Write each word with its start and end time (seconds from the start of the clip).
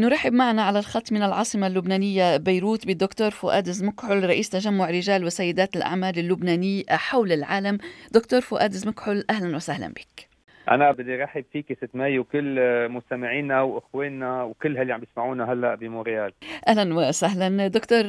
نرحب 0.00 0.32
معنا 0.32 0.62
على 0.62 0.78
الخط 0.78 1.12
من 1.12 1.22
العاصمة 1.22 1.66
اللبنانية 1.66 2.36
بيروت 2.36 2.86
بالدكتور 2.86 3.30
فؤاد 3.30 3.70
زمكحل 3.70 4.24
رئيس 4.24 4.48
تجمع 4.48 4.90
رجال 4.90 5.24
وسيدات 5.24 5.76
الأعمال 5.76 6.18
اللبناني 6.18 6.84
حول 6.90 7.32
العالم. 7.32 7.78
دكتور 8.12 8.40
فؤاد 8.40 8.72
زمكحل 8.72 9.24
أهلا 9.30 9.56
وسهلا 9.56 9.88
بك. 9.88 10.33
أنا 10.70 10.92
بدي 10.92 11.14
ارحب 11.22 11.44
فيك 11.52 11.72
ست 11.72 11.90
مي 11.94 12.18
وكل 12.18 12.58
مستمعينا 12.88 13.62
وإخواننا 13.62 14.42
وكل 14.42 14.78
اللي 14.78 14.92
عم 14.92 15.02
يسمعونا 15.02 15.52
هلأ 15.52 15.74
بمونريال 15.74 16.32
أهلا 16.68 16.94
وسهلا. 16.94 17.68
دكتور 17.68 18.02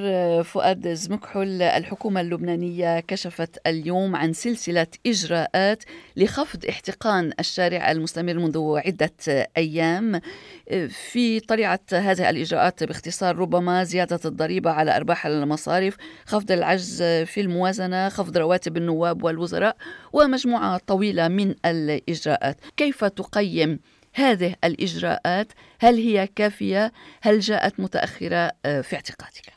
فؤاد 0.43 0.88
زمكحل 0.88 1.61
الحكومة 1.61 2.21
اللبنانية 2.21 2.99
كشفت 2.99 3.67
اليوم 3.67 4.15
عن 4.15 4.33
سلسلة 4.33 4.88
إجراءات 5.07 5.83
لخفض 6.17 6.65
احتقان 6.65 7.31
الشارع 7.39 7.91
المستمر 7.91 8.33
منذ 8.33 8.77
عدة 8.85 9.47
أيام. 9.57 10.21
في 10.89 11.39
طليعه 11.39 11.79
هذه 11.93 12.29
الإجراءات 12.29 12.83
باختصار 12.83 13.37
ربما 13.37 13.83
زيادة 13.83 14.19
الضريبة 14.25 14.72
على 14.72 14.95
أرباح 14.95 15.25
المصارف 15.25 15.97
خفض 16.25 16.52
العجز 16.52 17.03
في 17.03 17.41
الموازنة 17.41 18.09
خفض 18.09 18.38
رواتب 18.38 18.77
النواب 18.77 19.23
والوزراء 19.23 19.75
ومجموعة 20.15 20.77
طويلة 20.77 21.27
من 21.27 21.55
الإجراءات. 21.65 22.55
كيف 22.77 23.03
تقيم 23.05 23.79
هذه 24.15 24.55
الإجراءات؟ 24.63 25.47
هل 25.79 25.95
هي 25.95 26.27
كافية؟ 26.27 26.91
هل 27.21 27.39
جاءت 27.39 27.79
متأخرة؟ 27.79 28.51
آه، 28.65 28.81
في 28.81 28.95
اعتقادك. 28.95 29.53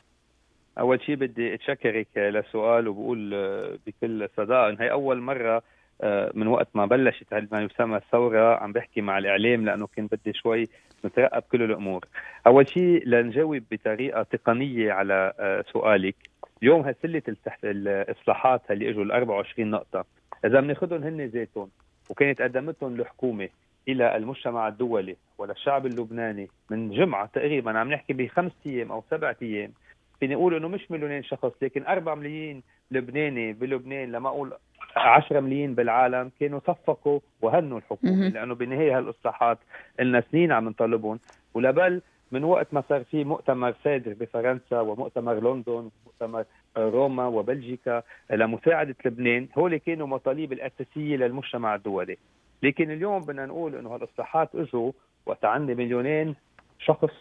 أول 0.79 1.01
شيء 1.01 1.15
بدي 1.15 1.53
أتشكرك 1.53 2.07
لسؤال 2.17 2.87
وبقول 2.87 3.31
آه، 3.33 3.77
بكل 3.87 4.29
صداقة. 4.37 4.69
إن 4.69 4.77
هي 4.79 4.91
أول 4.91 5.21
مرة 5.21 5.61
آه، 6.01 6.31
من 6.33 6.47
وقت 6.47 6.67
ما 6.73 6.85
بلشت 6.85 7.33
ما 7.51 7.61
يسمى 7.61 7.97
الثورة 7.97 8.55
عم 8.55 8.71
بحكي 8.71 9.01
مع 9.01 9.17
الإعلام 9.17 9.65
لأنه 9.65 9.87
كنت 9.87 10.15
بدي 10.15 10.33
شوي 10.33 10.67
نترقب 11.05 11.41
كل 11.41 11.61
الأمور. 11.61 12.05
أول 12.47 12.69
شيء 12.69 13.07
لنجاوب 13.07 13.63
بطريقة 13.71 14.23
تقنية 14.23 14.91
على 14.91 15.33
سؤالك. 15.73 16.15
اليوم 16.63 16.81
هسلة 16.81 17.21
الإصلاحات 17.63 18.61
اللي 18.71 18.89
إجوا 18.89 19.03
ال 19.03 19.11
24 19.11 19.69
نقطة. 19.71 20.18
إذا 20.45 20.59
بناخذهم 20.59 21.03
هن 21.03 21.21
ذاتهم 21.21 21.69
وكانت 22.09 22.41
قدمتهم 22.41 22.95
الحكومة 22.95 23.49
إلى 23.87 24.17
المجتمع 24.17 24.67
الدولي 24.67 25.15
وللشعب 25.37 25.85
اللبناني 25.85 26.49
من 26.69 26.91
جمعة 26.91 27.25
تقريبا 27.25 27.79
عم 27.79 27.93
نحكي 27.93 28.13
بخمس 28.13 28.51
أيام 28.65 28.91
أو 28.91 29.03
سبعة 29.11 29.35
أيام 29.41 29.71
فيني 30.19 30.35
أقول 30.35 30.55
إنه 30.55 30.67
مش 30.67 30.91
مليونين 30.91 31.23
شخص 31.23 31.51
لكن 31.61 31.85
4 31.85 32.15
ملايين 32.15 32.63
لبناني 32.91 33.53
بلبنان 33.53 34.11
لما 34.11 34.29
أقول 34.29 34.53
10 34.95 35.39
ملايين 35.39 35.75
بالعالم 35.75 36.31
كانوا 36.39 36.59
صفقوا 36.67 37.19
وهنوا 37.41 37.77
الحكومة 37.77 38.29
لأنه 38.29 38.55
بالنهايه 38.55 38.97
هالإصلاحات 38.97 39.57
لنا 39.99 40.23
سنين 40.31 40.51
عم 40.51 40.69
نطالبهم. 40.69 41.19
ولبل 41.53 42.01
من 42.31 42.43
وقت 42.43 42.73
ما 42.73 42.83
صار 42.89 43.03
في 43.03 43.23
مؤتمر 43.23 43.73
صادر 43.83 44.13
بفرنسا 44.13 44.79
ومؤتمر 44.79 45.33
لندن 45.33 45.89
ومؤتمر 46.05 46.45
روما 46.77 47.27
وبلجيكا 47.27 48.03
لمساعدة 48.31 48.95
لبنان. 49.05 49.47
هول 49.57 49.77
كانوا 49.77 50.07
مطالب 50.07 50.53
الأساسية 50.53 51.17
للمجتمع 51.17 51.75
الدولي. 51.75 52.17
لكن 52.63 52.91
اليوم 52.91 53.21
بدنا 53.21 53.45
نقول 53.45 53.75
إنه 53.75 53.95
هالاصلاحات 53.95 54.55
إجوا 54.55 54.91
وقت 55.25 55.45
عندي 55.45 55.75
مليونين 55.75 56.35
شخص 56.79 57.13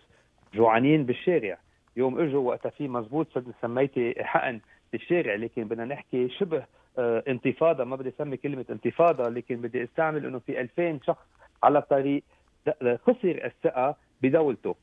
جوعانين 0.54 1.04
بالشارع. 1.04 1.58
يوم 1.96 2.20
إجوا 2.20 2.48
وقتها 2.48 2.70
في 2.70 2.88
مزبوط 2.88 3.26
سميتي 3.62 4.14
حقن 4.24 4.60
بالشارع. 4.92 5.34
لكن 5.34 5.64
بدنا 5.64 5.84
نحكي 5.84 6.28
شبه 6.28 6.64
آه 6.98 7.22
انتفاضة. 7.28 7.84
ما 7.84 7.96
بدي 7.96 8.08
أسمي 8.08 8.36
كلمة 8.36 8.64
انتفاضة 8.70 9.28
لكن 9.28 9.56
بدي 9.56 9.84
أستعمل 9.84 10.26
إنه 10.26 10.38
في 10.38 10.60
2000 10.60 11.00
شخص 11.06 11.26
على 11.62 11.78
الطريق 11.78 12.22
خسر 12.82 13.44
الثقة 13.44 13.96
بدولته. 14.22 14.74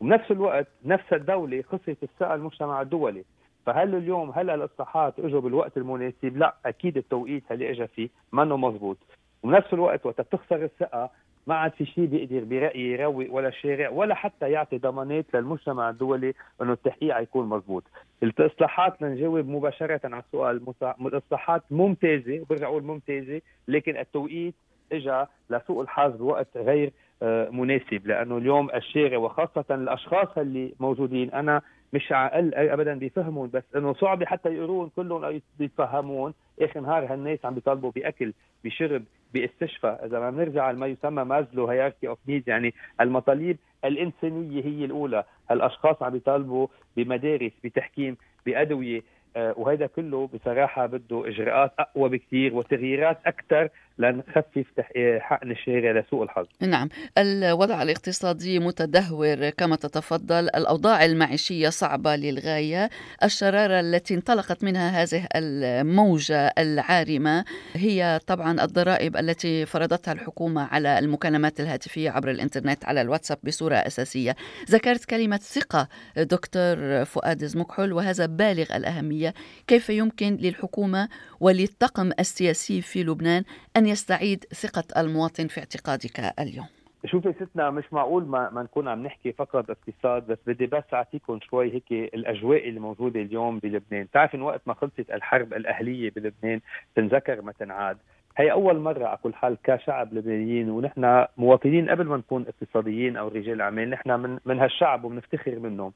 وبنفس 0.00 0.30
الوقت 0.30 0.66
نفس 0.84 1.12
الدولة 1.12 1.62
خسرت 1.62 2.02
الثقة 2.02 2.34
المجتمع 2.34 2.80
الدولي. 2.82 3.24
فهل 3.66 3.94
اليوم 3.94 4.30
هل 4.30 4.50
الاصلاحات 4.50 5.18
اجوا 5.18 5.40
بالوقت 5.40 5.76
المناسب؟ 5.76 6.36
لا 6.36 6.54
أكيد 6.66 6.96
التوقيت 6.96 7.52
اللي 7.52 7.70
اجى 7.70 7.86
فيه 7.86 8.08
منه 8.32 8.56
مضبوط 8.56 8.98
وبنفس 9.42 9.72
الوقت 9.72 10.06
وقت 10.06 10.20
بتخسر 10.20 10.64
الثقة 10.64 11.10
ما 11.46 11.54
عاد 11.54 11.72
في 11.72 11.86
شيء 11.86 12.06
بيقدر 12.06 12.44
برايي 12.44 12.92
يروق 12.92 13.26
ولا 13.30 13.50
شارع 13.50 13.88
ولا 13.90 14.14
حتى 14.14 14.50
يعطي 14.50 14.78
ضمانات 14.78 15.26
للمجتمع 15.34 15.90
الدولي 15.90 16.34
إنه 16.62 16.72
التحقيق 16.72 17.18
يكون 17.20 17.48
مضبوط. 17.48 17.84
الاصلاحات 18.22 19.02
لنجاوب 19.02 19.48
مباشرة 19.48 20.00
على 20.04 20.22
السؤال 20.26 20.62
الاصلاحات 21.00 21.62
ممتازة 21.70 22.40
وبرجع 22.40 22.66
أقول 22.66 22.82
ممتازة 22.82 23.40
لكن 23.68 23.96
التوقيت 23.96 24.54
اجى 24.92 25.24
لسوء 25.50 25.82
الحظ 25.82 26.16
بوقت 26.16 26.56
غير 26.56 26.92
آه، 27.22 27.48
مناسب 27.50 28.06
لأنه 28.06 28.36
اليوم 28.36 28.70
الشارع 28.74 29.18
وخاصة 29.18 29.64
الأشخاص 29.70 30.38
اللي 30.38 30.74
موجودين 30.80 31.30
أنا 31.30 31.62
مش 31.92 32.12
عقل 32.12 32.54
ابدا 32.54 32.94
بيفهمون 32.94 33.50
بس 33.50 33.62
إنه 33.76 33.94
صعب 33.94 34.24
حتى 34.24 34.48
يقرون 34.48 34.90
كلهم 34.96 35.40
بيتفهمون 35.58 36.34
اخر 36.60 36.80
نهار 36.80 37.12
هالناس 37.12 37.44
عم 37.44 37.54
بيطالبوا 37.54 37.90
بأكل 37.90 38.32
بشرب 38.64 39.04
باستشفاء 39.34 40.06
إذا 40.06 40.18
ما 40.18 40.30
بنرجع 40.30 40.70
لما 40.70 40.86
يسمى 40.86 41.24
Maslow 41.24 41.66
hierarchy 41.66 42.08
of 42.08 42.18
needs 42.28 42.48
يعني 42.48 42.74
المطالب 43.00 43.56
الإنسانية 43.84 44.64
هي 44.64 44.84
الأولى. 44.84 45.24
هالأشخاص 45.50 46.02
عم 46.02 46.10
بيطالبوا 46.10 46.66
بمدارس 46.96 47.52
بتحكيم 47.64 48.16
بأدوية. 48.46 49.02
آه، 49.36 49.54
وهذا 49.56 49.86
كله 49.86 50.26
بصراحة 50.34 50.86
بده 50.86 51.28
إجراءات 51.28 51.72
أقوى 51.78 52.08
بكثير 52.08 52.54
وتغييرات 52.54 53.18
أكثر 53.26 53.68
لنخفف 53.98 54.66
آه، 54.96 55.18
حقن 55.18 55.50
الشارع 55.50 56.00
لسوء 56.00 56.22
الحظ. 56.22 56.46
نعم. 56.60 56.88
الوضع 57.18 57.82
الاقتصادي 57.82 58.58
متدهور 58.58 59.50
كما 59.50 59.76
تتفضل. 59.76 60.44
الأوضاع 60.44 61.04
المعيشية 61.04 61.68
صعبة 61.68 62.16
للغاية. 62.16 62.90
الشرارة 63.24 63.80
التي 63.80 64.14
انطلقت 64.14 64.64
منها 64.64 65.02
هذه 65.02 65.26
الموجة 65.36 66.52
العارمة 66.58 67.44
هي 67.74 68.20
طبعا 68.26 68.64
الضرائب 68.64 69.16
التي 69.16 69.66
فرضتها 69.66 70.12
الحكومة 70.12 70.62
على 70.62 70.98
المكالمات 70.98 71.60
الهاتفية 71.60 72.10
عبر 72.10 72.30
الإنترنت 72.30 72.84
على 72.84 73.00
الواتساب 73.00 73.38
بصورة 73.44 73.74
أساسية. 73.74 74.36
ذكرت 74.70 75.04
كلمة 75.04 75.36
ثقة 75.36 75.88
دكتور 76.16 77.04
فؤاد 77.04 77.44
زمكحل 77.44 77.92
وهذا 77.92 78.26
بالغ 78.26 78.76
الأهمية. 78.76 79.34
كيف 79.66 79.90
يمكن 79.90 80.36
للحكومة 80.40 81.08
وللطقم 81.40 82.10
السياسي 82.20 82.80
في 82.80 83.04
لبنان 83.04 83.44
أن 83.76 83.81
يستعيد 83.86 84.44
ثقة 84.44 85.00
المواطن 85.00 85.46
في 85.46 85.60
اعتقادك 85.60 86.20
اليوم؟ 86.40 86.66
شوفي 87.06 87.32
ستنا 87.32 87.70
مش 87.70 87.84
معقول 87.92 88.26
ما, 88.26 88.50
ما 88.50 88.62
نكون 88.62 88.88
عم 88.88 89.02
نحكي 89.02 89.32
فقط 89.32 89.70
اقتصاد 89.70 90.26
بس 90.26 90.38
بدي 90.46 90.66
بس 90.66 90.84
أعطيكم 90.92 91.38
شوي 91.50 91.74
هيك 91.74 91.92
الأجواء 92.14 92.68
اللي 92.68 92.80
موجودة 92.80 93.20
اليوم 93.20 93.58
بلبنان، 93.58 94.04
بتعرف 94.04 94.34
ان 94.34 94.42
وقت 94.42 94.60
ما 94.66 94.74
خلصت 94.74 95.10
الحرب 95.10 95.52
الأهلية 95.52 96.10
بلبنان 96.10 96.60
تنذكر 96.96 97.42
ما 97.42 97.52
تنعاد، 97.52 97.96
هي 98.36 98.52
أول 98.52 98.78
مرة 98.78 99.06
على 99.06 99.18
كل 99.22 99.34
حال 99.34 99.56
كشعب 99.64 100.14
لبنانيين 100.14 100.70
ونحن 100.70 101.24
مواطنين 101.36 101.90
قبل 101.90 102.04
ما 102.04 102.16
نكون 102.16 102.46
اقتصاديين 102.48 103.16
أو 103.16 103.28
رجال 103.28 103.60
أعمال، 103.60 103.90
نحن 103.90 104.10
من 104.10 104.38
من 104.44 104.58
هالشعب 104.58 105.04
وبنفتخر 105.04 105.58
منهم، 105.58 105.92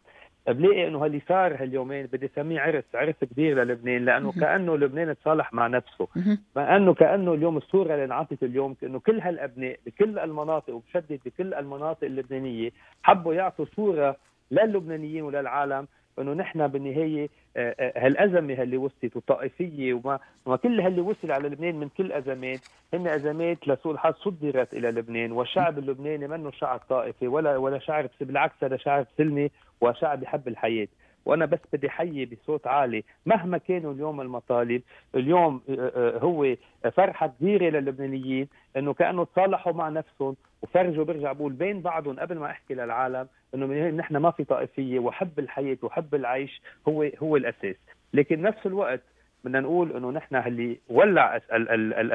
بلاقي 0.49 0.89
إنه 0.89 1.05
هاللي 1.05 1.21
صار 1.29 1.63
هاليومين؟ 1.63 2.07
بدي 2.07 2.27
أسميه 2.27 2.61
عرس 2.61 2.85
عرس 2.95 3.15
كبير 3.25 3.63
للبنان 3.63 4.05
لأنه 4.05 4.33
كأنه 4.41 4.77
لبنان 4.77 5.17
تصالح 5.17 5.53
مع 5.53 5.67
نفسه. 5.67 6.09
مع 6.57 6.77
انه 6.77 6.95
كأنه 6.95 7.35
اليوم 7.35 7.57
الصورة 7.57 7.95
اللي 7.95 8.05
انعطت 8.05 8.43
اليوم 8.43 8.77
إنه 8.83 9.01
كل 9.01 9.21
هالأبناء 9.21 9.79
بكل 9.87 10.19
المناطق 10.19 10.75
وبشدد 10.75 11.21
بكل 11.27 11.55
المناطق 11.55 12.05
اللبنانية 12.05 12.71
حبوا 13.03 13.35
يعطوا 13.35 13.65
صورة 13.77 14.17
للبنانيين 14.51 15.23
وللعالم. 15.23 15.87
إنه 16.19 16.33
نحن 16.33 16.67
بالنهاية 16.67 17.29
آه، 17.57 17.75
آه، 17.81 18.07
هالأزمة 18.07 18.63
اللي 18.63 18.77
وصلت 18.77 19.17
والطائفيه 19.17 19.95
وما 19.95 20.19
وما 20.47 20.57
كل 20.57 20.81
اللي 20.81 21.01
وصل 21.01 21.31
على 21.31 21.49
لبنان 21.49 21.75
من 21.75 21.89
كل 21.89 22.13
أزمات 22.13 22.61
هن 22.95 23.07
أزمات 23.07 23.69
لسوء 23.69 23.93
الحظ 23.93 24.15
صدرت 24.15 24.75
إلى 24.75 24.91
لبنان 24.91 25.33
والشعب 25.33 25.79
اللبناني 25.79 26.29
منه 26.29 26.51
شعب 26.51 26.81
طائفي 26.89 27.29
ولا 27.29 27.57
ولا 27.57 27.79
شعب 27.79 28.11
بالعكس 28.21 28.55
هذا 28.65 28.77
شعب 28.77 29.07
سلمي 29.19 29.51
وشعب 29.81 30.23
يحب 30.23 30.49
الحياة. 30.49 30.89
وأنا 31.27 31.47
بس 31.47 31.59
بدي 31.73 31.91
حيي 31.91 32.25
بصوت 32.25 32.67
عالي 32.67 33.05
مهما 33.27 33.59
كانوا 33.59 33.93
اليوم 33.93 34.21
المطالب 34.21 34.83
اليوم 35.15 35.61
آه، 35.79 36.19
هو 36.19 36.57
فرحة 36.93 37.27
كبيرة 37.27 37.71
للبنانيين 37.71 38.49
إنه 38.77 38.95
كأنه 38.95 39.25
تصالحوا 39.25 39.73
مع 39.73 39.89
نفسهم 39.89 40.37
وفرجوا 40.67 41.05
برجع 41.05 41.33
بقول 41.33 41.53
بين 41.53 41.81
بعضهم 41.81 42.21
قبل 42.21 42.39
ما 42.39 42.47
أحكي 42.47 42.75
للعالم 42.75 43.29
إنه 43.55 43.91
نحن 43.91 44.17
ما 44.17 44.31
في 44.31 44.45
طائفية 44.45 44.99
وحب 44.99 45.39
الحياة 45.39 45.79
وحب 45.83 46.15
العيش 46.15 46.63
هو 46.89 47.11
هو 47.23 47.37
الأساس. 47.37 47.77
لكن 48.15 48.43
نفس 48.43 48.67
الوقت 48.67 49.01
بدنا 49.45 49.61
نقول 49.61 49.97
إنه 49.97 50.11
نحن 50.11 50.37
اللي 50.37 50.79
ولع 50.89 51.41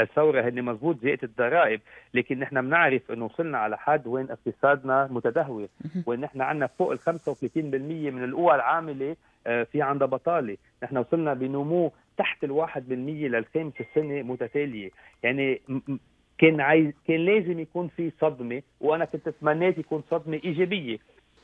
الثورة 0.01 0.41
هن 0.41 0.61
مضبوط 0.61 0.99
زيادة 1.01 1.23
الضرائب 1.23 1.81
لكن 2.13 2.39
نحن 2.39 2.61
بنعرف 2.61 3.11
إنه 3.11 3.25
وصلنا 3.25 3.57
على 3.57 3.77
حد 3.77 4.07
وين 4.07 4.27
اقتصادنا 4.31 5.07
متدهور. 5.11 5.67
وين 6.05 6.19
نحن 6.19 6.41
عندنا 6.41 6.67
فوق 6.67 6.91
ال 6.91 6.99
35% 6.99 7.09
من 8.11 8.23
القوى 8.23 8.55
العاملة 8.55 9.15
آه، 9.47 9.63
في 9.63 9.81
عندها 9.81 10.07
بطالة. 10.07 10.57
نحن 10.83 10.97
وصلنا 10.97 11.33
بنمو 11.33 11.91
تحت 12.17 12.43
الواحد 12.43 12.89
بالمية 12.89 13.27
للخامس 13.27 13.73
السنة 13.79 14.21
متتالية. 14.21 14.89
يعني 15.23 15.61
كان 16.41 16.61
عايز 16.61 16.93
كان 17.07 17.25
لازم 17.25 17.59
يكون 17.59 17.87
في 17.87 18.11
صدمة 18.21 18.61
وأنا 18.79 19.05
كنت 19.05 19.27
أتمنيت 19.27 19.77
يكون 19.77 20.03
صدمة 20.11 20.39
إيجابية. 20.43 20.97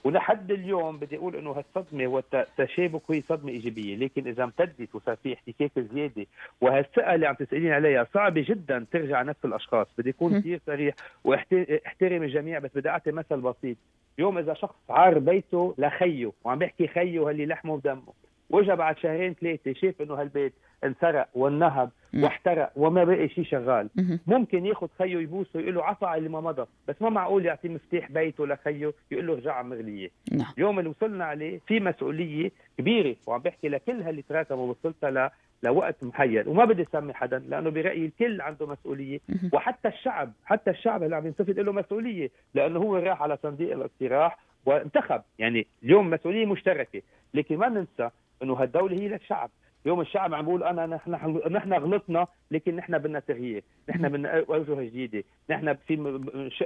ولحد 0.04 0.52
اليوم 0.52 0.98
بدي 0.98 1.18
أقول 1.18 1.36
إنه 1.36 1.52
هالصدمة 1.52 2.08
والتشابك 2.08 3.02
هي 3.12 3.22
صدمة 3.22 3.52
إيجابية. 3.52 3.96
لكن 3.96 4.28
إذا 4.28 4.44
امتدت 4.44 4.96
وصار 4.96 5.16
في 5.16 5.34
احتكاك 5.34 5.72
زيادة 5.80 6.26
وهالثقة 6.62 7.16
اللي 7.16 7.28
عم 7.28 7.36
تسألين 7.36 7.72
عليها 7.72 8.08
صعبة 8.14 8.46
جدا 8.48 8.86
ترجع 8.92 9.22
نفس 9.22 9.46
الأشخاص. 9.46 9.88
بدي 9.98 10.10
أكون 10.10 10.40
كثير 10.40 10.60
صريح 10.66 10.96
واحترم 11.24 12.24
الجميع 12.24 12.60
بس 12.60 12.72
بدي 12.76 12.90
أعطي 12.90 13.12
مثل 13.12 13.42
بسيط. 13.42 13.78
اليوم 14.20 14.38
إذا 14.38 14.54
شخص 14.54 14.76
عار 14.90 15.20
بيته 15.20 15.76
لخيه 15.78 16.32
وعم 16.44 16.58
بيحكي 16.60 16.88
خيه 16.88 17.30
هاللي 17.30 17.46
لحمه 17.46 17.74
ودمه. 17.74 18.14
واجا 18.50 18.76
بعد 18.76 18.98
شهرين 18.98 19.34
ثلاثة 19.34 19.74
شاف 19.74 20.02
إنه 20.02 20.14
هالبيت 20.14 20.54
انسرق 20.84 21.28
وانهب 21.34 21.90
واحترق 22.24 22.72
وما 22.76 23.04
بقي 23.04 23.30
شيء 23.30 23.44
شغال. 23.44 23.90
ممكن 24.28 24.66
ياخذ 24.66 24.88
خيه 25.00 25.18
يبوسه 25.18 25.50
ويقول 25.60 25.76
له 25.76 25.84
عفا 25.84 26.08
على 26.08 26.18
اللي 26.18 26.30
ما 26.30 26.42
مضى. 26.42 26.66
بس 26.88 27.02
ما 27.02 27.10
معقول 27.10 27.46
يعطيه 27.46 27.70
مفتاح 27.70 28.12
بيته 28.12 28.48
لخيه 28.48 28.94
يقول 29.12 29.28
له 29.28 29.34
ارجع 29.34 29.62
مغليه 29.62 30.10
نعم. 30.32 30.54
اليوم 30.58 30.80
اللي 30.80 30.90
وصلنا 30.90 31.26
عليه 31.26 31.60
في 31.68 31.80
مسؤولية 31.80 32.52
كبيرة 32.78 33.16
وعم 33.28 33.42
بحكي 33.42 33.70
لكل 33.70 34.02
هاللي 34.02 34.22
تراكموا 34.22 34.70
وصلتها 34.70 35.32
لوقت 35.64 36.04
محيد 36.04 36.48
وما 36.48 36.66
بدي 36.66 36.84
أسمي 36.84 37.14
حدا 37.14 37.40
لأنه 37.40 37.70
برأيي 37.70 38.06
الكل 38.06 38.42
عنده 38.42 38.68
مسؤولية. 38.68 39.20
وحتى 39.54 39.88
الشعب 39.88 40.32
حتى 40.46 40.72
الشعب 40.72 41.04
اللي 41.04 41.16
عم 41.16 41.28
ينتفض 41.28 41.60
له 41.60 41.72
مسؤولية 41.72 42.30
لأنه 42.54 42.80
هو 42.80 42.96
راح 42.98 43.22
على 43.22 43.38
صندوق 43.44 43.72
الاقتراح 43.72 44.38
وانتخب. 44.66 45.22
يعني 45.40 45.68
اليوم 45.84 46.10
مسؤولية 46.10 46.46
مشتركة. 46.46 47.02
لكن 47.34 47.58
ما 47.58 47.70
ننسى 47.70 48.10
إنه 48.44 48.54
هالدولة 48.54 48.96
هي 48.96 49.08
للشعب. 49.08 49.50
اليوم 49.86 50.02
الشعب 50.02 50.34
عم 50.34 50.46
بيقول 50.46 50.64
أنا 50.64 50.86
نحن 50.86 51.12
نحن 51.52 51.74
غلطنا 51.74 52.28
لكن 52.52 52.76
نحن 52.76 52.98
بدنا 52.98 53.20
تغيير، 53.20 53.64
نحن 53.90 54.10
بدنا 54.10 54.46
أوجه 54.50 54.82
جديدة، 54.82 55.24
نحن 55.50 55.74
في 55.74 55.96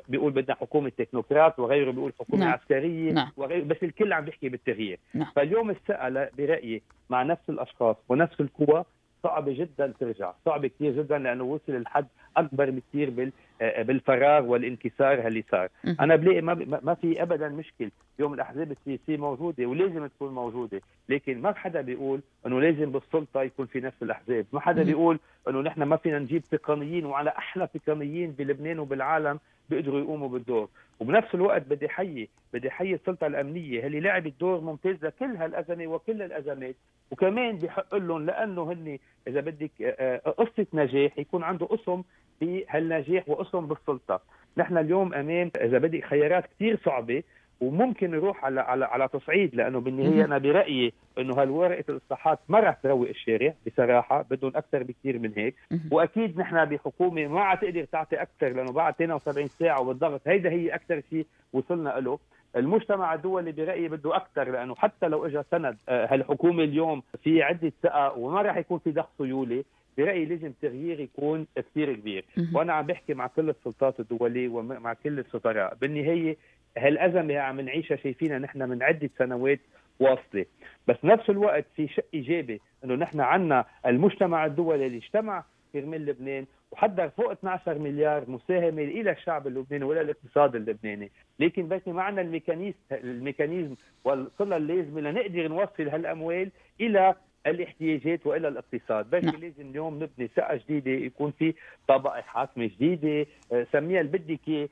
بيقول 0.10 0.32
بدنا 0.32 0.56
حكومة 0.56 0.92
تكنوقراط 0.98 1.60
وغيره 1.60 1.92
بيقول 1.92 2.14
حكومة 2.20 2.46
نعم. 2.46 2.54
عسكرية 2.54 3.12
نعم. 3.12 3.32
وغيره. 3.38 3.64
بس 3.64 3.78
الكل 3.84 4.14
عم 4.14 4.26
بيحكي 4.26 4.50
بالتغيير، 4.50 5.00
نعم. 5.14 5.32
فاليوم 5.36 5.70
الثقه 5.70 6.30
برأيي 6.38 6.82
مع 7.10 7.24
نفس 7.24 7.50
الأشخاص 7.50 7.96
ونفس 8.10 8.42
القوى 8.42 8.86
صعبة 9.24 9.54
جدا 9.54 9.94
ترجع. 10.00 10.34
صعبة 10.46 10.68
كثير 10.68 10.92
جدا 10.92 11.18
لأنه 11.18 11.44
وصل 11.44 11.76
الحد 11.76 12.08
أكبر 12.38 12.70
بكثير 12.70 13.10
بال 13.10 13.32
بالفراغ 13.62 14.46
والانكسار 14.46 15.28
اللي 15.28 15.44
صار. 15.52 15.70
أنا 16.00 16.16
بلاقي 16.16 16.42
ما, 16.42 16.80
ما 16.84 16.94
في 16.94 17.22
ابدا 17.22 17.50
مشكل 17.50 17.92
اليوم 18.20 18.34
الأحزاب 18.34 18.72
السياسية 18.72 19.18
موجودة 19.18 19.66
ولازم 19.66 20.08
تكون 20.08 20.34
موجودة 20.34 20.82
لكن 21.10 21.42
ما 21.42 21.54
حدا 21.54 21.82
بيقول 21.82 22.22
إنه 22.46 22.62
لازم 22.62 22.92
بالسلطة 22.92 23.42
يكون 23.42 23.66
في 23.66 23.80
نفس 23.80 24.04
الأحزاب. 24.04 24.46
ما 24.54 24.60
حدا 24.60 24.84
بيقول 24.84 25.20
إنه 25.48 25.62
نحن 25.62 25.84
ما 25.84 25.96
فينا 25.96 26.20
نجيب 26.20 26.42
تقنيين 26.44 27.06
وعلى 27.06 27.30
أحلى 27.30 27.68
تقنيين 27.68 28.32
بلبنان 28.32 28.80
وبالعالم 28.80 29.40
بيقدروا 29.70 30.00
يقوموا 30.00 30.30
بالدور. 30.30 30.70
وبنفس 31.00 31.36
الوقت 31.36 31.62
بدي 31.62 31.90
حيي 31.90 32.30
بدي 32.54 32.70
حيي 32.70 32.94
السلطة 32.94 33.28
الأمنية 33.28 33.88
اللي 33.88 34.00
لعبت 34.00 34.34
دور 34.40 34.62
ممتاز 34.62 35.06
لكل 35.06 35.36
هالأزمة 35.36 35.88
وكل 35.88 36.22
الأزمات. 36.22 36.76
وكمان 37.12 37.58
بحق 37.58 37.96
لهم 37.96 38.26
لأنه 38.26 38.72
هن 38.72 38.98
إذا 39.28 39.42
بدك 39.42 39.72
آه، 39.82 40.22
آه، 40.26 40.30
قصة 40.30 40.66
نجاح 40.74 41.20
يكون 41.20 41.44
عنده 41.44 41.68
اسم 41.72 42.04
بهالنجاح 42.42 43.30
واسم 43.30 43.66
بالسلطة. 43.66 44.22
نحن 44.58 44.78
اليوم 44.78 45.14
أمام 45.14 45.52
إذا 45.62 45.78
بدك 45.78 46.06
خيارات 46.06 46.46
كثير 46.46 46.80
صعبة 46.86 47.24
وممكن 47.62 48.12
نروح 48.12 48.46
على 48.46 48.62
على 48.62 48.86
على 48.86 49.08
تصعيد 49.08 49.56
لأنه 49.56 49.80
بالنهاية 49.80 50.26
أنا 50.26 50.38
برأيي 50.38 50.94
إنه 51.18 51.34
هالورقة 51.34 51.84
الإصلاحات 51.90 52.40
ما 52.50 52.60
راح 52.60 52.76
تروق 52.84 53.08
الشارع 53.10 53.54
بصراحة 53.68 54.22
بدهم 54.30 54.52
أكثر 54.56 54.84
بكثير 54.84 55.20
من 55.20 55.34
هيك. 55.38 55.56
وأكيد 55.92 56.40
نحن 56.40 56.66
بحكومة 56.66 57.28
ما 57.28 57.42
عاد 57.42 57.58
تقدر 57.58 57.84
تعطي 57.84 58.16
أكثر 58.22 58.50
لأنه 58.50 58.72
بعد 58.72 58.94
72 58.94 59.48
ساعة 59.48 59.82
وبالضغط 59.82 60.22
هيدا 60.28 60.50
هي 60.50 60.76
أكثر 60.76 61.02
شيء 61.10 61.26
وصلنا 61.54 61.90
له. 61.90 62.20
المجتمع 62.56 63.14
الدولي 63.14 63.52
برأيي 63.52 63.88
بده 63.88 64.16
أكثر 64.16 64.52
لأنه 64.52 64.76
حتى 64.76 65.08
لو 65.08 65.26
اجى 65.26 65.42
سند 65.52 65.78
آه، 65.90 66.14
هالحكومة 66.14 66.64
اليوم 66.64 67.04
في 67.24 67.44
عدة 67.44 67.72
ثقه 67.84 68.18
وما 68.18 68.42
راح 68.42 68.58
يكون 68.58 68.80
في 68.80 68.92
ضغط 68.92 69.10
سيولي 69.18 69.64
برأيي 69.98 70.26
لازم 70.26 70.48
التغيير 70.48 71.00
يكون 71.00 71.48
كثير 71.56 71.94
كبير. 71.94 72.26
وأنا 72.54 72.74
عم 72.74 72.86
بحكي 72.86 73.14
مع 73.14 73.28
كل 73.28 73.50
السلطات 73.50 74.00
الدوليه 74.00 74.48
ومع 74.50 74.94
كل 74.94 75.20
السفراء 75.20 75.76
بالنهاية 75.82 76.38
هالأزمة 76.78 77.38
عم 77.40 77.62
نعيشها 77.62 77.98
شايفينها 77.98 78.40
نحن 78.40 78.70
من 78.70 78.84
عدة 78.84 79.10
سنوات 79.18 79.60
واصلة. 80.00 80.46
بس 80.88 80.96
نفس 81.04 81.30
الوقت 81.30 81.66
في 81.76 81.88
شيء 81.88 82.06
إيجابي 82.14 82.62
إنه 82.84 82.96
نحن 82.96 83.20
عندنا 83.22 83.66
المجتمع 83.86 84.46
الدولي 84.46 84.86
اللي 84.86 84.98
اجتمع 84.98 85.44
كرمال 85.74 86.06
لبنان 86.06 86.46
وحضر 86.72 87.10
فوق 87.10 87.32
12 87.32 87.80
مليار 87.80 88.30
مساهمة 88.30 88.82
إلى 88.82 89.12
الشعب 89.12 89.48
اللبناني 89.48 89.86
ولا 89.86 90.02
الاقتصاد 90.02 90.56
اللبناني، 90.56 91.12
لكن 91.40 91.68
بس 91.68 91.88
ما 91.88 92.04
عندنا 92.04 92.22
ال 92.22 92.27
mechanism 92.27 92.78
ال 92.92 93.00
mechanism 93.00 93.76
والصله 94.04 94.58
اللازمة 94.58 95.02
لنقدر 95.02 95.48
نوصل 95.48 95.90
هالأموال 95.90 96.52
إلى 96.82 97.16
الاحتياجات 97.48 98.28
وإلى 98.28 98.48
الاقتصاد. 98.48 99.10
بس 99.10 99.24
نعم. 99.24 99.36
لازم 99.36 99.70
اليوم 99.70 99.96
نبني 99.96 100.28
ثقه 100.36 100.56
جديدة 100.56 100.92
يكون 100.92 101.32
في 101.32 101.54
طبقه 101.88 102.22
حاكمة 102.22 102.66
جديدة 102.66 103.26
آه، 103.54 103.68
سميها 103.72 104.02
اللي 104.02 104.18
بدك 104.18 104.48
اياه 104.48 104.70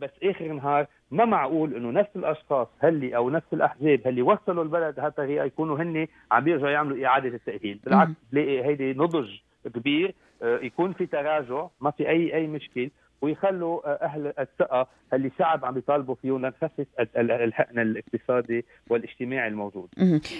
بس 0.00 0.10
آخر 0.22 0.46
النهار 0.46 0.86
ما 1.10 1.24
معقول 1.24 1.74
إنه 1.74 1.90
نفس 1.90 2.10
الأشخاص 2.16 2.68
هلي 2.78 3.16
أو 3.16 3.30
نفس 3.30 3.46
الأحزاب 3.52 4.00
هلي 4.06 4.22
وصلوا 4.22 4.64
البلد 4.64 4.94
بهالطريقه 4.94 5.44
يكونوا 5.44 5.78
هن 5.78 6.06
عم 6.30 6.44
بيرجعوا 6.44 6.70
يعملوا 6.70 7.06
إعادة 7.06 7.28
التأهيل. 7.28 7.80
بالعكس 7.84 8.10
بلاقي 8.32 8.64
هيدي 8.64 8.92
نضج 8.92 9.30
كبير 9.74 10.14
يكون 10.42 10.92
في 10.92 11.06
تراجع 11.06 11.66
ما 11.80 11.90
في 11.90 12.08
اي 12.08 12.34
أي 12.34 12.46
مشكل 12.46 12.90
ويخلوا 13.22 13.90
آه، 13.90 14.04
أهل 14.04 14.32
الثقة 14.38 14.86
اللي 15.14 15.28
الشعب 15.28 15.64
عم 15.64 15.78
يطالبوا 15.78 16.14
فيه 16.14 16.30
لنخفف 16.30 16.86
الحقن 17.16 17.78
الاقتصادي 17.78 18.64
والاجتماعي 18.90 19.48
الموجود. 19.48 19.88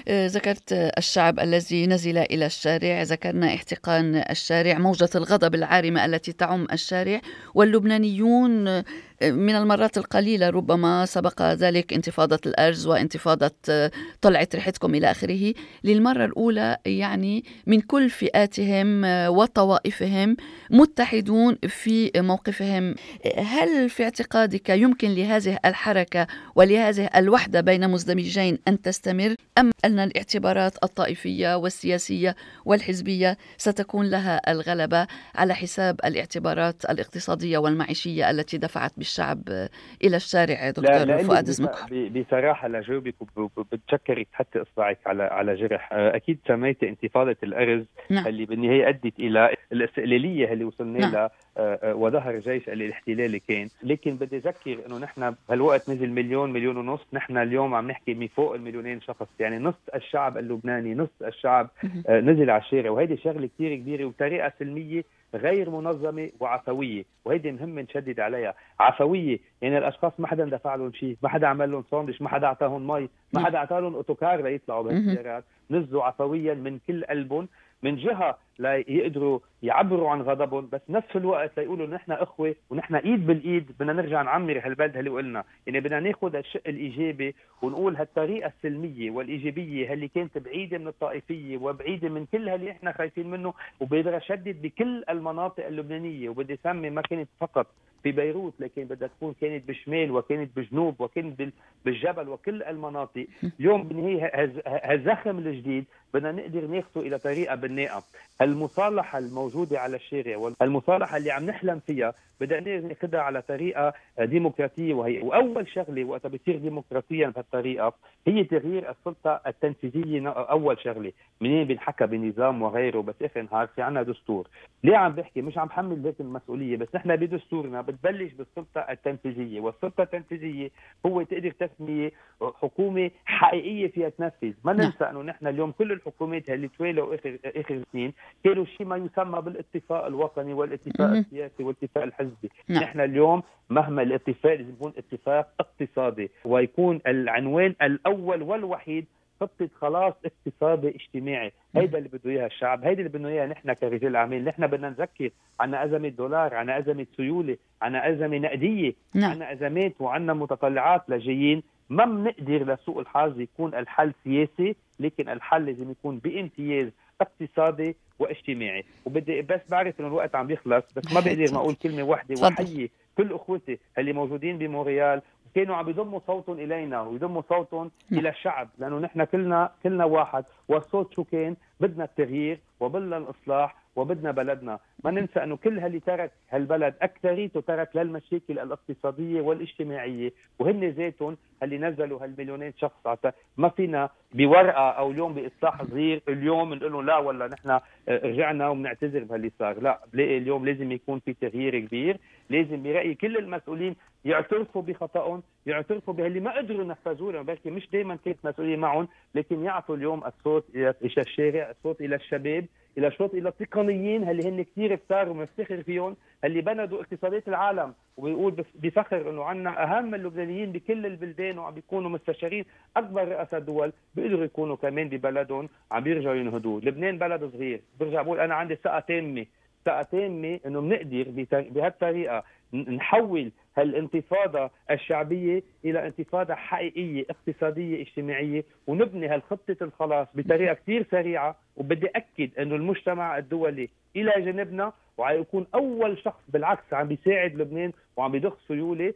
آه، 0.08 0.26
ذكرت 0.26 0.72
الشعب 0.72 1.40
الذي 1.40 1.86
نزل 1.86 2.18
إلى 2.18 2.46
الشارع، 2.46 3.02
ذكرنا 3.02 3.46
احتقان 3.46 4.24
الشارع، 4.30 4.78
موجة 4.78 5.10
الغضب 5.14 5.54
العارمة 5.54 6.04
التي 6.04 6.32
تعم 6.32 6.66
الشارع 6.72 7.20
واللبنانيون 7.54 8.82
من 9.22 9.54
المرات 9.54 9.98
القليلة 9.98 10.50
ربما 10.50 11.06
سبق 11.06 11.42
ذلك 11.42 11.92
انتفاضة 11.92 12.38
الأرز 12.46 12.86
وانتفاضة 12.86 13.50
آه، 13.68 13.90
طلعة 14.20 14.48
ريحتكم 14.54 14.94
إلى 14.94 15.10
آخره. 15.10 15.54
للمرة 15.84 16.24
الأولى 16.24 16.76
يعني 16.86 17.44
من 17.66 17.80
كل 17.80 18.10
فئاتهم 18.10 19.04
آه، 19.04 19.30
وطوائفهم 19.30 20.36
متحدون 20.70 21.56
في 21.68 22.10
موقفهم. 22.16 22.94
هل 23.38 23.90
في 23.90 24.04
اعتقادك 24.04 24.68
يمكن 24.70 25.10
لهذه 25.14 25.58
الحركة 25.64 26.26
ولهذه 26.54 27.10
الوحدة 27.16 27.60
بين 27.60 27.90
مزدمجين 27.90 28.58
أن 28.68 28.82
تستمر؟ 28.82 29.34
أم 29.58 29.70
أن 29.84 29.98
الاعتبارات 29.98 30.84
الطائفية 30.84 31.56
والسياسية 31.56 32.36
والحزبية 32.64 33.38
ستكون 33.56 34.10
لها 34.10 34.50
الغلبة 34.52 35.06
على 35.34 35.54
حساب 35.54 36.00
الاعتبارات 36.04 36.84
الاقتصادية 36.84 37.58
والمعيشية 37.58 38.30
التي 38.30 38.58
دفعت 38.58 38.92
بالشارع 38.96 39.11
الشعب 39.12 39.68
إلى 40.04 40.16
الشارع 40.16 40.70
دكتور 40.70 41.18
فؤاد 41.18 41.44
زمك 41.44 41.92
بصراحة 41.92 42.68
لجاوبك 42.68 43.14
وبتشكرك 43.36 44.28
تحطي 44.32 44.62
إصبعك 44.62 44.98
على 45.06 45.22
على 45.22 45.54
جرح. 45.54 45.88
أكيد 45.92 46.38
سميتي 46.48 46.88
انتفاضة 46.88 47.36
الأرز 47.42 47.84
نعم. 48.10 48.26
اللي 48.26 48.44
بالنهاية 48.44 48.88
أدت 48.88 49.18
إلى 49.18 49.56
الاستقلاليه 49.72 50.52
اللي 50.52 50.64
وصلنا 50.64 50.98
نعم. 50.98 51.12
لها 51.12 51.30
آه، 51.56 51.78
آه، 51.82 51.94
وظهر 51.94 52.38
جيش 52.38 52.68
الاحتلالي 52.68 53.38
كان. 53.48 53.68
لكن 53.82 54.16
بدي 54.16 54.36
أذكر 54.36 54.78
إنه 54.86 54.98
نحن 54.98 55.34
بهالوقت 55.48 55.90
نزل 55.90 56.10
مليون 56.10 56.52
مليون 56.52 56.76
ونص. 56.76 57.00
نحن 57.12 57.38
اليوم 57.38 57.74
عم 57.74 57.90
نحكي 57.90 58.14
من 58.14 58.26
فوق 58.26 58.54
المليونين 58.54 59.00
شخص. 59.00 59.26
يعني 59.40 59.58
نص 59.58 59.74
الشعب 59.94 60.38
اللبناني 60.38 60.94
نص 60.94 61.22
الشعب 61.22 61.70
نزل 62.08 62.50
على 62.50 62.62
الشارع. 62.62 62.90
وهيدي 62.90 63.16
شغلة 63.16 63.48
كثير 63.54 63.74
كبيرة 63.74 64.04
وبطريقه 64.04 64.52
سلمية 64.58 65.04
غير 65.34 65.70
منظمة 65.70 66.30
وعفوية. 66.40 67.04
وهيدي 67.24 67.52
مهم 67.52 67.78
نشدد 67.78 68.20
عليها. 68.20 68.54
عفوية 68.80 69.38
يعني 69.62 69.78
الأشخاص 69.78 70.12
ما 70.18 70.26
حدا 70.26 70.44
دفع 70.44 70.74
لهم 70.74 70.92
شيء 70.92 71.16
ما 71.22 71.28
حدا 71.28 71.46
عمل 71.46 71.70
لهم 71.70 71.84
ساندويش 71.90 72.22
ما 72.22 72.28
حدا 72.28 72.46
اعطاهم 72.46 72.86
مي 72.86 73.08
ما 73.32 73.46
حدا 73.46 73.58
اعطى 73.58 73.80
لهم 73.80 73.94
أوتوكار 73.94 74.42
ليطلعوا 74.42 74.82
بالسيارات 74.82 75.44
نزلوا 75.70 76.04
عفويا 76.04 76.54
من 76.54 76.78
كل 76.86 77.04
قلبهم 77.04 77.48
من 77.82 77.96
جهة 77.96 78.38
ليقدروا 78.58 79.38
يعبروا 79.62 80.10
عن 80.10 80.22
غضبهم 80.22 80.68
بس 80.72 80.80
نفس 80.88 81.16
الوقت 81.16 81.58
ليقولوا 81.58 81.86
نحن 81.86 82.12
إخوة 82.12 82.54
ونحن 82.70 82.94
إيد 82.94 83.26
بالإيد 83.26 83.70
بدنا 83.80 83.92
نرجع 83.92 84.22
نعمر 84.22 84.60
هالبلد 84.64 84.96
اللي 84.96 85.10
قلنا. 85.10 85.44
يعني 85.66 85.80
بدنا 85.80 86.00
ناخذ 86.00 86.36
الشق 86.36 86.62
الإيجابي 86.66 87.34
ونقول 87.62 87.96
هالطريقة 87.96 88.52
السلمية 88.56 89.10
والإيجابية 89.10 89.92
اللي 89.92 90.08
كانت 90.08 90.38
بعيدة 90.38 90.78
من 90.78 90.88
الطائفية 90.88 91.56
وبعيدة 91.56 92.08
من 92.08 92.26
كل 92.32 92.48
اللي 92.48 92.70
إحنا 92.70 92.92
خايفين 92.92 93.30
منه 93.30 93.54
وبقدر 93.80 94.16
أشدد 94.16 94.62
بكل 94.62 95.04
المناطق 95.10 95.66
اللبنانية 95.66 96.28
وبدي 96.28 96.54
اسمي 96.54 96.90
ما 96.90 97.02
كانت 97.02 97.28
فقط 97.40 97.66
في 98.02 98.12
بيروت 98.12 98.54
لكن 98.60 98.84
بدها 98.84 99.08
تكون 99.08 99.34
كانت 99.40 99.68
بالشمال 99.68 100.10
وكانت 100.10 100.56
بجنوب 100.56 101.00
وكانت 101.00 101.42
بالجبل 101.84 102.28
وكل 102.28 102.62
المناطق. 102.62 103.26
اليوم 103.60 103.82
بالنهايه 103.82 104.52
هالزخم 104.66 105.38
الجديد 105.38 105.84
بدنا 106.14 106.32
نقدر 106.32 106.66
ناخذه 106.66 107.06
إلى 107.06 107.18
طريقة 107.18 107.54
بناءه 107.54 108.02
المصالحة 108.44 109.18
الموجودة 109.18 109.80
على 109.80 109.96
الشارع 109.96 110.36
والمصالحة 110.36 111.16
اللي 111.16 111.30
عم 111.30 111.46
نحلم 111.46 111.80
فيها 111.86 112.14
بدنا 112.42 112.80
ناخذها 112.80 113.20
على 113.20 113.42
طريقة 113.42 113.92
ديمقراطية 114.20 114.94
وهي 114.94 115.20
وأول 115.20 115.68
شغلة 115.68 116.04
وقتها 116.04 116.28
بتصير 116.28 116.56
ديمقراطيا 116.56 117.28
بهالطريقه 117.28 117.92
هي 118.26 118.44
تغيير 118.44 118.90
السلطة 118.90 119.40
التنفيذية 119.46 120.28
أول 120.28 120.78
شغلة. 120.80 121.12
منين 121.40 121.66
بنحكى 121.66 122.06
بنظام 122.06 122.62
وغيره 122.62 123.00
بس 123.00 123.14
اخر 123.22 123.42
نهار 123.42 123.66
في 123.66 123.82
عنا 123.82 124.02
دستور. 124.02 124.48
ليه 124.84 124.96
عم 124.96 125.12
بحكي؟ 125.12 125.42
مش 125.42 125.58
عم 125.58 125.70
حمل 125.70 126.02
ذات 126.02 126.20
المسؤولية 126.20 126.76
بس 126.76 126.88
نحن 126.94 127.16
بدستورنا 127.16 127.80
بتبلش 127.80 128.32
بالسلطة 128.32 128.80
التنفيذية 128.80 129.60
والسلطة 129.60 130.02
التنفيذية 130.02 130.70
هو 131.06 131.22
تقدر 131.22 131.50
تسميه 131.50 132.12
حكومة 132.42 133.10
حقيقية 133.24 133.88
فيها 133.88 134.08
تنفذ 134.08 134.52
ما 134.64 134.72
نعم. 134.72 134.86
ننسى 134.86 135.04
إنه 135.04 135.22
نحن 135.22 135.46
اليوم 135.46 135.70
كل 135.72 135.92
الحكومات 135.92 136.50
اللي 136.50 136.68
توالوا 136.68 137.14
اخر 137.14 137.38
آخر 137.44 137.82
سنين 137.92 138.12
كانوا 138.44 138.64
شيء 138.64 138.86
ما 138.86 138.96
يسمى 138.96 139.40
بالاتفاق 139.40 140.04
الوطني 140.06 140.54
والاتفاق 140.54 141.10
السياسي 141.10 141.62
والاتفاق 141.64 142.02
الحزبي 142.04 142.31
نعم. 142.68 142.82
نحن 142.82 143.00
اليوم 143.00 143.42
مهما 143.70 144.02
الاتفاق 144.02 144.54
لازم 144.54 144.70
يكون 144.70 144.92
اتفاق 144.98 145.48
اقتصادي 145.60 146.30
ويكون 146.44 147.00
العنوان 147.06 147.74
الأول 147.82 148.42
والوحيد 148.42 149.06
خطة 149.40 149.68
خلاص 149.80 150.14
اقتصادي 150.24 150.88
اجتماعي. 150.88 151.52
هيدا 151.76 151.98
اللي 151.98 152.08
بده 152.08 152.30
اياها 152.30 152.46
الشعب 152.46 152.84
هيدا 152.84 152.98
اللي 152.98 153.08
بدنا 153.08 153.28
اياها 153.28 153.46
نحن 153.46 153.72
كرجال 153.72 154.16
اعمال 154.16 154.44
نحن 154.44 154.66
بدنا 154.66 154.88
نذكر 154.90 155.30
عنا 155.60 155.84
أزمة 155.84 156.08
دولار 156.08 156.54
عنا 156.54 156.78
أزمة 156.78 157.06
سيولة 157.16 157.56
عنا 157.82 158.10
أزمة 158.10 158.38
نقدية 158.38 158.92
نعم. 159.14 159.30
عنا 159.30 159.52
أزمات 159.52 160.00
وعنا 160.00 160.32
متطلعات 160.34 161.02
لجايين. 161.08 161.62
ما 161.90 162.04
بنقدر 162.04 162.74
لسوء 162.74 163.00
الحظ 163.00 163.40
يكون 163.40 163.74
الحل 163.74 164.12
سياسي 164.24 164.76
لكن 165.00 165.28
الحل 165.28 165.66
لازم 165.66 165.90
يكون 165.90 166.18
بامتياز 166.18 166.88
اقتصادي 167.22 167.96
واجتماعي. 168.18 168.84
وبدي 169.06 169.42
بس 169.42 169.60
بعرف 169.70 170.00
إنه 170.00 170.08
الوقت 170.08 170.34
عم 170.34 170.50
يخلص 170.50 170.84
بس 170.96 171.12
ما 171.12 171.20
بقدر 171.20 171.52
ما 171.52 171.58
أقول 171.58 171.74
كلمة 171.74 172.02
واحدة 172.02 172.46
وحيي 172.46 172.90
كل 173.16 173.32
أخوتي 173.32 173.78
اللي 173.98 174.12
موجودين 174.12 174.58
بمونريال 174.58 175.22
كانوا 175.54 175.76
عم 175.76 175.88
يضموا 175.88 176.20
صوتهم 176.26 176.58
إلينا 176.58 177.02
ويضموا 177.02 177.42
صوتهم 177.48 177.90
نعم. 178.10 178.20
إلى 178.20 178.28
الشعب 178.28 178.68
لأنه 178.78 178.98
نحن 178.98 179.24
كلنا 179.24 179.72
كلنا 179.82 180.04
واحد. 180.04 180.44
والصوت 180.68 181.14
شو 181.14 181.24
كان؟ 181.24 181.56
بدنا 181.80 182.04
التغيير 182.04 182.60
وبدنا 182.80 183.16
الإصلاح. 183.16 183.81
وبدنا 183.96 184.30
بلدنا. 184.30 184.78
ما 185.04 185.10
ننسى 185.10 185.42
أنه 185.42 185.56
كل 185.56 185.78
اللي 185.78 186.00
ترك 186.00 186.32
هالبلد 186.50 186.94
أكثريته 187.02 187.60
ترك 187.60 187.96
للمشاكل 187.96 188.58
الاقتصادية 188.58 189.40
والاجتماعية 189.40 190.32
وهن 190.58 190.84
ذاتهم 190.84 191.36
اللي 191.62 191.78
نزلوا 191.78 192.24
هالمليونين 192.24 192.72
شخص. 192.78 193.06
عطا 193.06 193.32
ما 193.56 193.68
فينا 193.68 194.10
بورقة 194.32 194.90
أو 194.90 195.10
اليوم 195.10 195.34
بإصلاح 195.34 195.82
صغير 195.82 196.22
اليوم 196.28 196.74
نقول 196.74 196.92
له 196.92 197.02
لا 197.02 197.18
ولا 197.18 197.48
نحن 197.48 197.70
آه، 197.70 197.80
رجعنا 198.08 198.68
وبنعتذر 198.68 199.24
بهاللي 199.24 199.50
صار. 199.58 199.80
لا 199.80 200.00
بلاقي 200.12 200.38
اليوم 200.38 200.66
لازم 200.66 200.92
يكون 200.92 201.18
في 201.18 201.32
تغيير 201.32 201.78
كبير. 201.78 202.16
لازم 202.50 202.82
برأيي 202.82 203.14
كل 203.14 203.36
المسؤولين 203.36 203.96
يعترفوا 204.24 204.82
بخطأهم 204.82 205.42
يعترفوا 205.66 206.14
باللي 206.14 206.40
ما 206.40 206.56
قدروا 206.56 206.84
ينفذوه 206.84 207.42
بركي 207.42 207.70
مش 207.70 207.90
دائما 207.90 208.16
كانت 208.24 208.38
مسؤولية 208.44 208.76
معهم 208.76 209.08
لكن 209.34 209.64
يعطوا 209.64 209.96
اليوم 209.96 210.24
الصوت 210.24 210.64
إلى 210.74 210.94
الشارع 211.02 211.70
الصوت 211.70 212.00
إلى 212.00 212.16
الشباب 212.16 212.66
إلى 212.98 213.06
الشوط 213.06 213.34
إلى 213.34 213.48
التقنيين 213.48 214.28
اللي 214.28 214.48
هن 214.48 214.62
كثير 214.62 214.94
كثار 214.96 215.28
ومفتخر 215.28 215.82
فيهم 215.82 216.16
اللي 216.44 216.60
بندوا 216.60 217.00
اقتصادات 217.00 217.48
العالم 217.48 217.94
وبيقول 218.16 218.64
بفخر 218.74 219.30
إنه 219.30 219.44
عندنا 219.44 219.82
أهم 219.82 220.14
اللبنانيين 220.14 220.72
بكل 220.72 221.06
البلدان 221.06 221.58
وعم 221.58 221.74
بيكونوا 221.74 222.10
مستشارين 222.10 222.64
أكبر 222.96 223.28
رؤساء 223.28 223.60
دول 223.60 223.92
بيقدروا 224.14 224.44
يكونوا 224.44 224.76
كمان 224.76 225.08
ببلدهم 225.08 225.68
عم 225.90 226.02
بيرجعوا 226.02 226.34
ينهضوا، 226.34 226.80
لبنان 226.80 227.18
بلد 227.18 227.44
صغير، 227.52 227.80
برجع 228.00 228.22
بقول 228.22 228.40
أنا 228.40 228.54
عندي 228.54 228.74
ثقة 228.76 229.00
تامة 229.00 229.46
ثقة 229.86 230.02
تامة 230.02 230.60
إنه 230.66 230.80
بنقدر 230.80 231.46
بهالطريقة. 231.70 232.44
نحول 232.74 233.52
هالانتفاضة 233.76 234.70
الشعبية 234.90 235.62
إلى 235.84 236.06
انتفاضة 236.06 236.54
حقيقية 236.54 237.24
اقتصادية 237.30 238.02
اجتماعية 238.02 238.64
ونبني 238.86 239.26
هالخطة 239.28 239.76
الخلاص 239.82 240.28
بطريقة 240.34 240.74
كثير 240.74 241.06
سريعة. 241.10 241.56
وبدي 241.76 242.06
أكد 242.06 242.58
إنه 242.58 242.74
المجتمع 242.76 243.38
الدولي 243.38 243.88
إلى 244.16 244.32
جانبنا 244.44 244.92
وعيكون 245.18 245.66
أول 245.74 246.18
شخص 246.18 246.40
بالعكس 246.48 246.92
عم 246.92 247.08
بيساعد 247.08 247.54
لبنان 247.54 247.92
وعم 248.16 248.32
بيضخ 248.32 248.58
سيولة. 248.68 249.14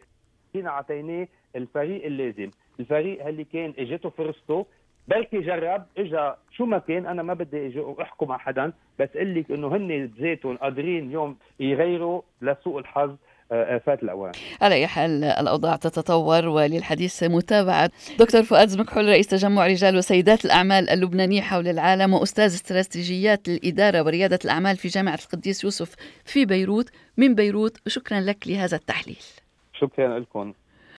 فينا 0.52 0.70
أعطيناه 0.70 1.28
الفريق 1.56 2.04
اللازم 2.04 2.50
الفريق 2.80 3.26
اللي 3.26 3.44
كان 3.44 3.74
اجته 3.78 4.10
فرصته 4.10 4.66
بلكي 5.08 5.40
جرب 5.40 5.86
اجى 5.98 6.32
شو 6.50 6.64
ما 6.66 6.78
كان 6.78 7.06
أنا 7.06 7.22
ما 7.22 7.34
بدي 7.34 7.66
إجي 7.66 7.84
أحكم 8.02 8.32
على 8.32 8.40
حدا 8.40 8.72
بس 8.98 9.08
قل 9.16 9.38
لك 9.40 9.50
إنه 9.50 9.76
هن 9.76 10.04
ذاتهم 10.18 10.56
قادرين 10.56 11.06
اليوم 11.06 11.36
يغيروا 11.60 12.22
لسوء 12.42 12.78
الحظ. 12.78 13.16
آه، 13.52 13.78
فات 13.86 14.02
الأوان. 14.02 14.32
على 14.60 14.74
أي 14.74 14.86
حال 14.86 15.24
الأوضاع 15.24 15.76
تتطور 15.76 16.48
وللحديث 16.48 17.22
متابعة 17.22 17.90
دكتور 18.18 18.42
فؤاد 18.42 18.68
زمكحول 18.68 19.08
رئيس 19.08 19.26
تجمع 19.26 19.66
رجال 19.66 19.96
وسيدات 19.96 20.44
الأعمال 20.44 20.90
اللبنانيه 20.90 21.42
حول 21.42 21.68
العالم 21.68 22.14
وأستاذ 22.14 22.54
استراتيجيات 22.54 23.48
الإدارة 23.48 24.02
وريادة 24.02 24.38
الأعمال 24.44 24.76
في 24.76 24.88
جامعة 24.88 25.18
القديس 25.24 25.64
يوسف 25.64 25.94
في 26.24 26.44
بيروت 26.44 26.90
من 27.16 27.34
بيروت 27.34 27.76
شكرا 27.86 28.20
لك 28.20 28.48
لهذا 28.48 28.76
التحليل. 28.76 29.22
شكرا 29.80 30.18
لكم. 30.18 30.52